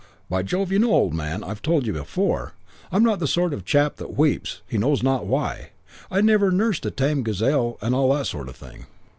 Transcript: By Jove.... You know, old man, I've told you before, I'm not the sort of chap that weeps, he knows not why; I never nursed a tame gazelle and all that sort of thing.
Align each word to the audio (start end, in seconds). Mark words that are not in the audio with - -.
By 0.31 0.41
Jove.... 0.41 0.71
You 0.71 0.79
know, 0.79 0.91
old 0.93 1.13
man, 1.13 1.43
I've 1.43 1.61
told 1.61 1.85
you 1.85 1.93
before, 1.93 2.55
I'm 2.91 3.03
not 3.03 3.19
the 3.19 3.27
sort 3.27 3.53
of 3.53 3.63
chap 3.65 3.97
that 3.97 4.17
weeps, 4.17 4.61
he 4.67 4.79
knows 4.79 5.03
not 5.03 5.27
why; 5.27 5.73
I 6.09 6.21
never 6.21 6.49
nursed 6.49 6.87
a 6.87 6.89
tame 6.89 7.21
gazelle 7.21 7.77
and 7.83 7.93
all 7.93 8.11
that 8.15 8.25
sort 8.25 8.49
of 8.49 8.55
thing. 8.55 8.87